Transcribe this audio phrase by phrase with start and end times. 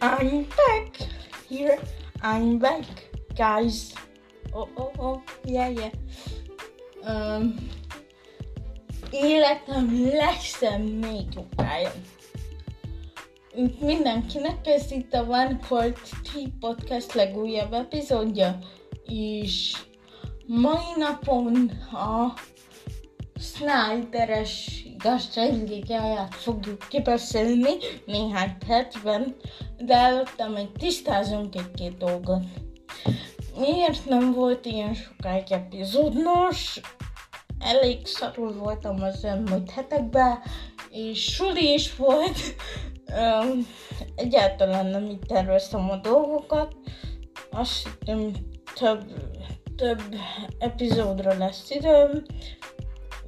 [0.00, 0.96] I'm back.
[1.48, 1.78] Here,
[2.22, 2.84] I'm back,
[3.34, 3.94] guys.
[4.54, 5.90] Oh, oh, oh, yeah, yeah.
[7.04, 7.54] Um,
[9.10, 9.86] életem
[11.00, 11.92] négy okája.
[13.56, 18.58] Itt mindenkinek ez itt a One Cold Tea Podcast legújabb epizódja,
[19.06, 19.76] és
[20.46, 22.32] mai napon a
[23.40, 27.70] Snyderes igazságligáját fogjuk kibeszélni
[28.06, 29.36] néhány percben,
[29.78, 32.42] de előtte még tisztázunk egy-két dolgot.
[33.58, 36.22] Miért nem volt ilyen sokáig epizód?
[36.22, 36.80] Nos,
[37.58, 40.38] elég szarul voltam az elmúlt hetekben,
[40.90, 42.38] és suli is volt.
[44.14, 46.76] Egyáltalán nem így terveztem a dolgokat.
[47.50, 48.32] Azt hittem
[48.74, 49.04] több,
[49.76, 50.02] több
[50.58, 52.22] epizódra lesz időm,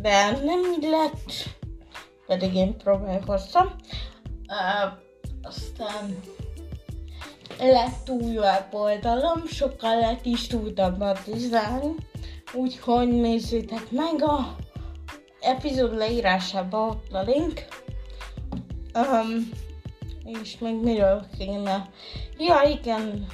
[0.00, 1.56] de nem így lett,
[2.28, 3.66] pedig én próbálkoztam.
[4.48, 4.92] Uh,
[5.42, 6.20] aztán
[7.58, 11.94] lett új weboldalom, sokkal lett is tudtam batizálni,
[12.52, 14.56] úgyhogy nézzétek meg a
[15.40, 17.64] epizód leírásában ott a link.
[18.94, 19.48] Um,
[20.24, 21.88] és még miről kéne.
[22.38, 23.26] Ja igen,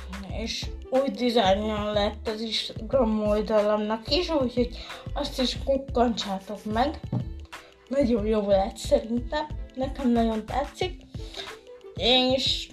[0.42, 4.78] és új dizájnja lett az Instagram oldalamnak is, úgyhogy
[5.14, 7.00] azt is kukkantsátok meg.
[7.96, 11.02] Nagyon jó lett szerintem, nekem nagyon tetszik.
[11.96, 12.68] És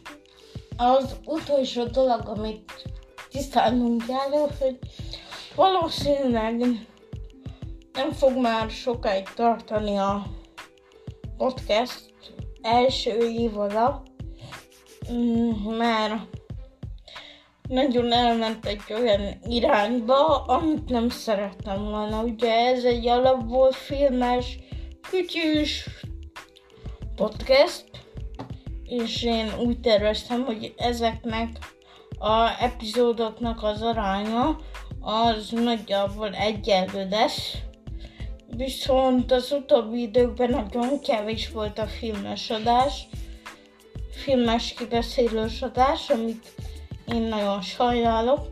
[0.77, 2.83] az utolsó dolog, amit
[3.29, 4.77] tisztálnunk kell, hogy
[5.55, 6.55] valószínűleg
[7.93, 10.25] nem fog már sokáig tartani a
[11.37, 12.13] podcast
[12.61, 14.03] első évada,
[15.11, 16.13] mm, mert
[17.67, 22.23] nagyon elment egy olyan irányba, amit nem szerettem volna.
[22.23, 24.57] Ugye ez egy alapból filmes,
[25.09, 25.89] kütyűs
[27.15, 27.85] podcast,
[28.85, 31.49] és én úgy terveztem, hogy ezeknek
[32.19, 34.59] a epizódoknak az aránya
[34.99, 37.53] az nagyjából egyenlő lesz.
[38.55, 43.07] Viszont az utóbbi időkben nagyon kevés volt a filmes adás,
[44.11, 46.47] filmes kibeszélős adás, amit
[47.13, 48.47] én nagyon sajnálok,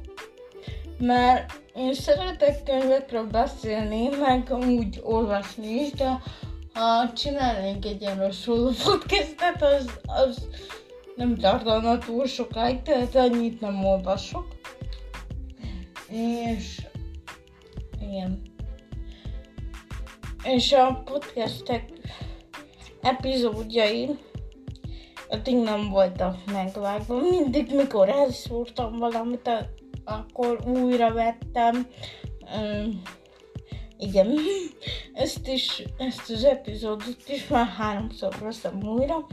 [0.99, 6.21] mert én szeretek könyvekről beszélni, meg úgy olvasni is, de
[6.73, 10.47] ha csinálnék egy ilyen szóló podcastet, az, az
[11.15, 14.47] nem tartana túl sokáig, tehát annyit nem olvasok.
[16.09, 16.81] És
[18.01, 18.41] igen.
[20.43, 21.83] És a podcastek
[23.01, 24.19] epizódjain
[25.29, 27.19] addig nem voltak megvágva.
[27.19, 29.49] Mindig, mikor elszúrtam valamit,
[30.09, 31.87] akkor újra vettem.
[32.55, 33.01] Um,
[33.97, 34.35] igen,
[35.13, 39.25] ezt is, ezt az epizódot is már háromszor veszem újra,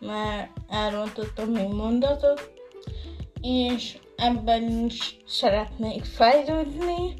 [0.00, 2.52] mert elrontottam még mondatot,
[3.40, 7.14] és ebben is szeretnék fejlődni,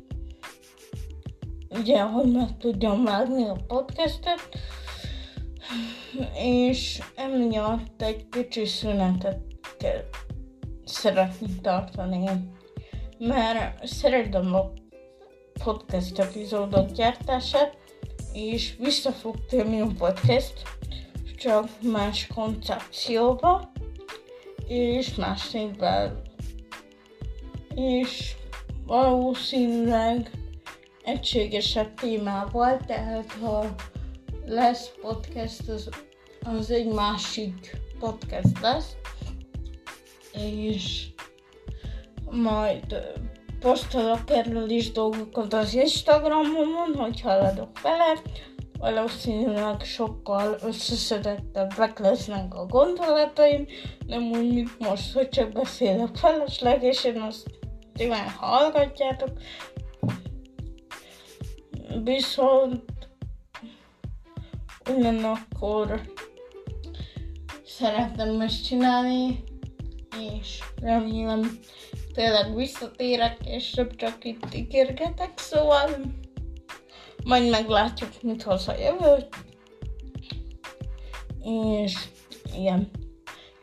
[1.68, 4.48] ugye, hogy meg tudjam vágni a podcastet,
[6.34, 9.40] és emiatt egy kicsi szünetet
[9.78, 10.02] kell
[10.84, 12.28] szeretnék tartani,
[13.20, 14.72] mert szeretem a
[15.64, 17.76] podcast epizódok gyártását,
[18.32, 20.62] és vissza fog térni a podcast,
[21.36, 23.72] csak más koncepcióba,
[24.66, 26.22] és más névvel.
[27.74, 28.34] És
[28.86, 30.30] valószínűleg
[31.04, 33.74] egységesebb témával, tehát ha
[34.46, 35.88] lesz podcast, az,
[36.42, 38.96] az egy másik podcast lesz,
[40.32, 41.06] és
[42.30, 42.96] majd
[43.60, 48.22] posztolok erről is dolgokat az Instagramon, hogy haladok vele,
[48.78, 53.66] valószínűleg sokkal összeszedettebb lesznek a gondolataim,
[54.06, 57.50] nem úgy, mint most, hogy csak beszélek feleslegesen, azt
[57.96, 59.30] nyilván hallgatjátok.
[62.04, 62.82] Viszont
[64.96, 66.00] ugyanakkor
[67.64, 69.44] szeretem ezt csinálni,
[70.34, 71.58] és remélem
[72.14, 75.88] tényleg visszatérek, és csak itt ígérgetek, szóval
[77.24, 79.26] majd meglátjuk, mit hoz a jövő.
[81.42, 81.94] És
[82.56, 82.90] igen,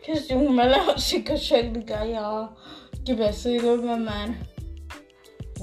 [0.01, 2.57] kezdjünk bele a sikasságligája a
[3.03, 4.31] kibeszélőben, mert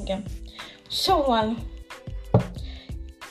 [0.02, 0.24] igen.
[0.88, 1.56] Szóval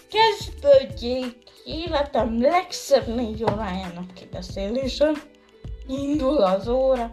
[0.10, 5.12] kezdődjék életem legszebb négy órájának kibeszélése.
[5.88, 7.10] Indul az óra.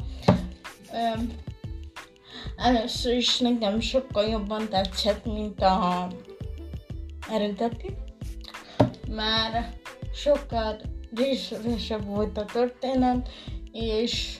[0.92, 1.48] Um,
[2.60, 6.08] először is nekem sokkal jobban tetszett, mint a
[7.30, 7.96] eredeti,
[9.08, 9.74] már
[10.12, 10.80] sokkal
[11.14, 13.28] részletesebb volt a történet,
[13.72, 14.38] és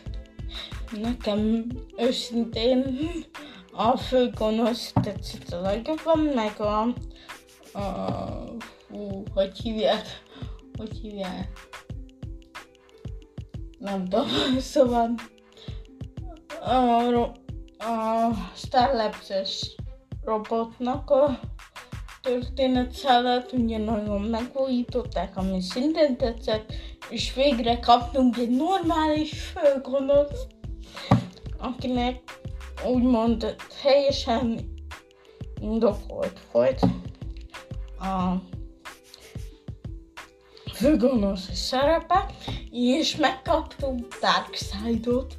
[0.90, 2.98] nekem őszintén
[3.72, 6.80] a főgonosz tetszett a legjobban, meg a,
[7.78, 7.90] a
[8.88, 10.22] hú, hogy hívják,
[10.78, 11.48] hogy hívják,
[13.78, 14.26] nem tudom,
[14.58, 15.14] szóval
[16.60, 17.32] a,
[17.80, 19.76] a Starlabs-es
[20.24, 21.40] robotnak a
[22.22, 26.72] történetszállat ugye nagyon megújították, ami szintén tetszett,
[27.08, 30.46] és végre kaptunk egy normális főgonosz,
[31.58, 32.22] akinek
[32.86, 34.60] úgymond teljesen
[35.60, 36.80] indokolt volt
[37.98, 38.34] a
[40.74, 42.26] főgonosz szerepe,
[42.70, 45.38] és megkaptuk Darkseid-ot.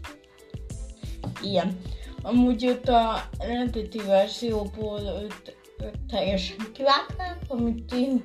[1.41, 1.81] Igen.
[2.21, 8.21] Amúgy ott a eredeti verzióból őt, őt teljesen kivágták, amit én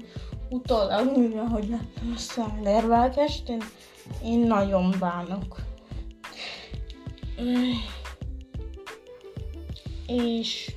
[0.50, 3.62] utólag, mivel hogy láttam a szállervágást, én,
[4.24, 5.60] én nagyon bánok.
[10.06, 10.72] És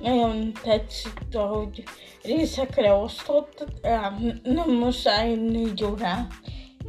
[0.00, 1.82] nagyon tetszett, ahogy
[2.22, 3.64] részekre osztott,
[4.42, 6.28] nem muszáj négy órán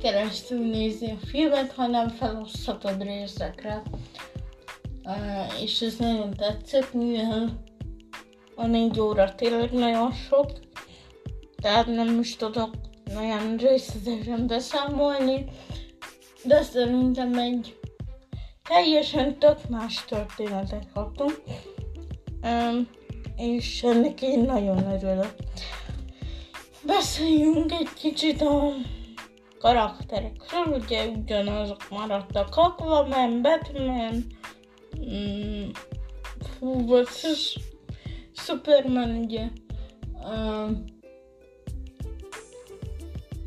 [0.01, 3.81] keresztül nézni a filmet, hanem feloszthatod részekre.
[5.61, 7.63] És ez nagyon tetszett, mivel
[8.55, 10.51] a négy óra tényleg nagyon sok,
[11.61, 12.69] tehát nem is tudok
[13.13, 15.45] nagyon részletesen beszámolni,
[16.43, 17.79] de szerintem egy
[18.63, 21.41] teljesen tök más történetet kaptunk,
[22.43, 22.87] um,
[23.35, 25.35] és ennek én nagyon örülök.
[26.85, 28.73] Beszéljünk egy kicsit a
[29.59, 34.25] karakterekről, ugye ugyanazok maradtak Aquaman, Batman,
[35.05, 35.69] mm,
[36.57, 37.59] fú, versus
[38.33, 39.47] Superman, ugye.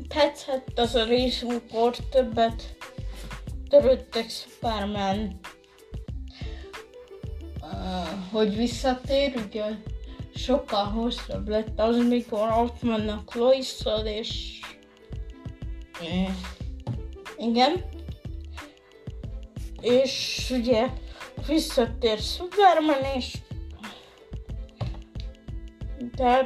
[0.07, 2.75] Tetszett az a rész, amikor többet
[3.69, 5.39] törődtek Superman,
[7.61, 9.63] uh, hogy visszatér, ugye
[10.35, 13.73] sokkal hosszabb lett az, mikor ott vannak lois
[14.03, 14.59] és
[16.01, 16.29] uh,
[17.37, 17.85] igen.
[19.81, 20.89] És ugye
[21.47, 23.37] visszatér Superman, és
[26.15, 26.43] de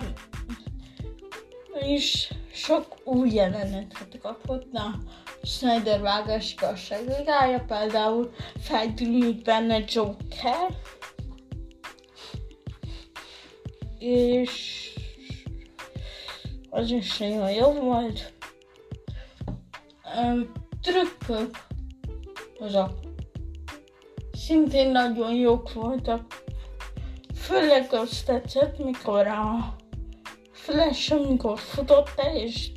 [1.79, 4.73] és sok új jelenetet kapott.
[4.73, 4.99] A
[5.43, 10.75] Snyder vágás igazságosága, például feltűnik benne Joker,
[13.99, 14.83] és
[16.69, 18.33] az is nagyon jó volt.
[20.81, 21.65] Trükkök
[22.59, 23.08] azok
[24.45, 26.43] szintén nagyon jók voltak.
[27.35, 29.75] Főleg azt tetszett, mikor a
[30.51, 32.71] Flash, amikor futott teljes,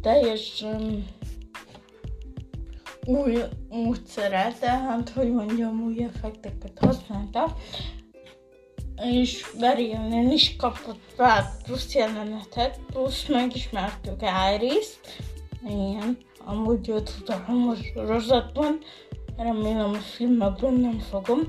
[0.00, 1.06] teljes um,
[3.04, 7.56] új módszerrel, tehát hogy mondjam, új effekteket használta,
[9.02, 9.96] és Barry
[10.30, 14.20] is kapott pár plusz jelenetet, plusz megismertük
[14.54, 15.16] Iris-t,
[15.64, 18.78] igen, amúgy utalom a sorozatban,
[19.36, 21.40] remélem a filmekben nem fogom.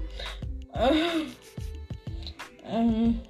[2.74, 3.22] Um,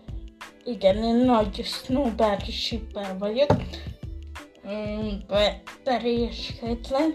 [0.64, 3.50] igen, én nagy snowboard shipper vagyok.
[6.04, 7.14] És Caitlyn.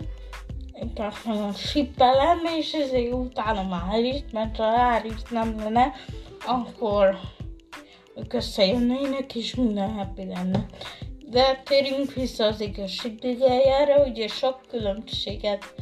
[0.80, 5.92] Inkább nagyon sippelem, és ezért utálom Árit, mert ha Árit nem lenne,
[6.46, 7.18] akkor
[8.16, 10.66] ők összejönnének, és minden happy lenne.
[11.30, 15.74] De térjünk vissza az igazságdigájára, ugye sok különbséget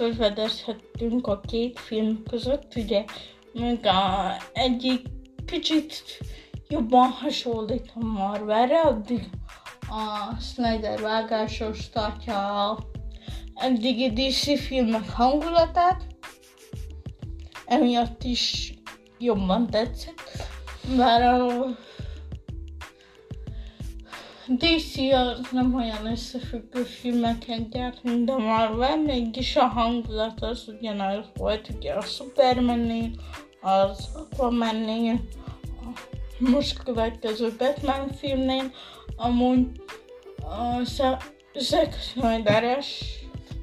[0.00, 3.04] felfedezhetünk a két film között, ugye
[3.52, 5.06] még a egyik
[5.46, 6.18] kicsit
[6.68, 9.28] jobban hasonlít a Marvelre, addig
[9.80, 12.78] a Snyder vágásos tartja a
[13.54, 16.06] eddigi DC filmek hangulatát,
[17.66, 18.74] emiatt is
[19.18, 20.46] jobban tetszett,
[20.96, 21.66] bár a
[24.58, 31.24] DC az nem olyan összefüggő filmeket gyárt, mint a Marvel, mégis a hangulat az ugyanaz
[31.34, 33.10] volt, ugye a Superman-nél,
[33.60, 35.20] az Aquaman-nél,
[36.38, 38.72] most következő Batman filmnél,
[39.16, 39.66] amúgy
[40.36, 40.84] a
[41.54, 43.04] Zack Snyder-es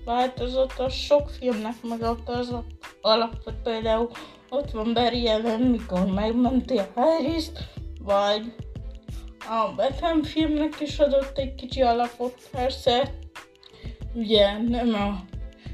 [0.06, 2.53] változatos sok filmnek megadta az
[3.01, 4.10] alapot, például
[4.50, 7.46] ott van Barry Allen, mikor megmenti a harris
[8.00, 8.53] vagy
[9.50, 13.13] a Batman filmnek is adott egy kicsi alapot, persze,
[14.13, 15.24] ugye nem a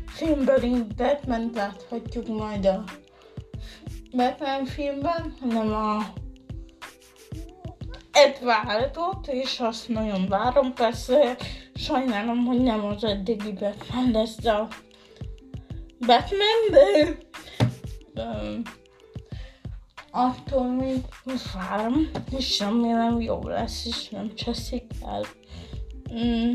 [0.08, 2.84] filmbeli Batman láthatjuk majd a
[4.12, 6.14] Batman filmben, hanem a
[8.12, 11.38] Edwardot, és azt nagyon várom, persze
[11.76, 14.68] sajnálom, hogy nem az eddigi Batman lesz, de a
[16.00, 17.18] Batmanből.
[18.16, 18.62] Um,
[20.16, 20.98] attól még
[21.54, 25.26] várom, és remélem jó lesz, és nem cseszik el.
[26.14, 26.52] Mm.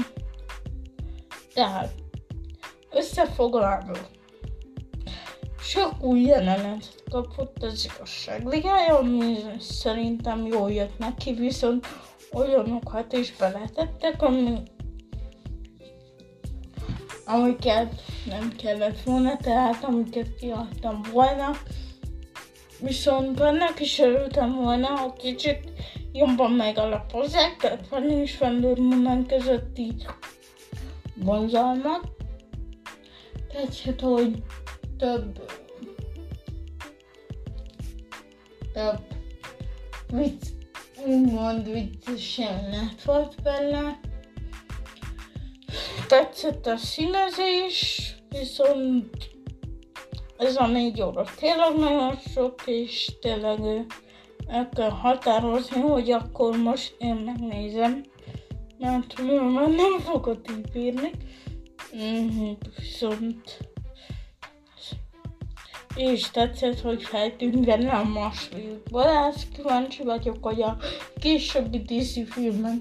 [1.54, 1.92] Tehát,
[2.90, 3.96] összefoglalva,
[5.60, 11.86] sok új jelenet kapott az igazság ligája, ami szerintem jól jött neki, viszont
[12.32, 14.62] olyanokat is beletettek, ami
[17.26, 21.50] amiket nem kellett volna, tehát amiket kiadtam volna.
[22.80, 25.72] Viszont benne is örültem volna, ha kicsit
[26.12, 29.94] jobban megalapozzák, tehát van is Wonder közötti
[31.14, 32.08] vonzalmat.
[33.52, 34.42] Tetszett, hogy
[34.98, 35.40] több
[38.78, 39.00] több
[40.12, 40.42] vicc,
[41.06, 44.00] úgymond vicces jelenet volt benne.
[46.08, 49.30] Tetszett a színezés, viszont
[50.38, 53.86] ez a négy óra tényleg nagyon sok, és tényleg
[54.46, 58.02] el kell határozni, hogy akkor most én megnézem,
[58.78, 60.40] mert már nem fogok
[60.74, 61.10] így.
[61.96, 63.58] Mm, viszont
[65.98, 69.06] és tetszett, hogy feltűnt benne a masvékból.
[69.06, 70.76] Ezt kíváncsi vagyok, hogy a
[71.20, 72.80] későbbi DC filmek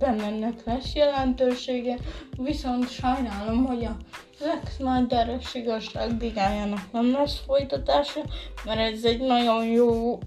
[0.00, 1.98] ennek lesz jelentősége,
[2.36, 3.96] viszont sajnálom, hogy a
[4.38, 8.20] Zack Snyder-es igazságdigájának nem lesz folytatása,
[8.64, 10.18] mert ez egy nagyon jó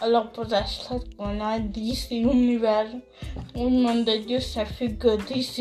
[0.00, 3.02] alapozás lett volna egy DC univerzum,
[3.54, 5.54] úgymond egy összefüggő DC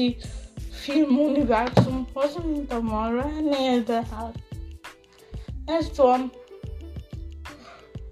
[0.72, 4.36] film univerzumhoz, mint a Marvel-nél, de hát
[5.66, 6.32] ez van.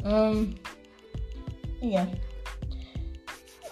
[0.03, 0.53] Um,
[1.81, 2.09] igen.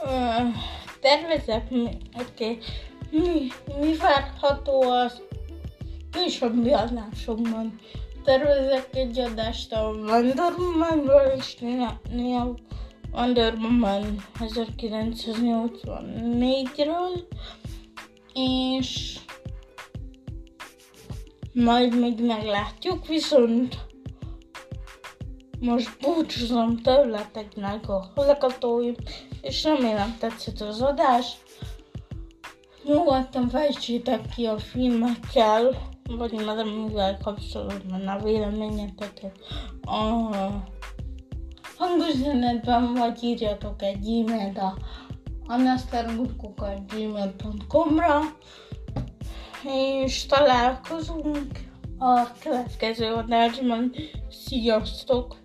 [0.03, 0.55] Uh,
[1.01, 1.89] tervezek, oké,
[2.19, 2.57] okay.
[3.09, 3.47] mi,
[3.79, 5.21] mi várható az
[6.11, 7.79] későbbi adásokban.
[8.23, 11.57] Tervezek egy adást a Wonder Woman-ról és
[12.11, 12.55] néha
[13.11, 17.23] Wonder Woman 1984-ről,
[18.33, 19.19] és
[21.53, 23.77] majd még meglátjuk, viszont
[25.59, 28.95] most búcsúzom tőleteknek a hallgatóim,
[29.41, 31.37] és remélem tetszett az adás.
[32.83, 39.39] Nyugodtan fejtsétek ki a filmekkel, vagy mivel kapcsolatban a véleményeteket
[39.81, 40.29] a
[41.77, 44.77] hangüzenetben, vagy írjatok egy e-mailt a
[45.45, 48.19] anasztermukokat.gmail.com-ra
[49.63, 53.93] és találkozunk a következő adásban.
[54.29, 55.40] Sziasztok!